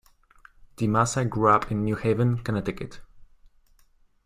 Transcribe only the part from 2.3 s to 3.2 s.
Connecticut.